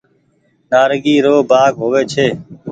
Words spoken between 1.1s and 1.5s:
رو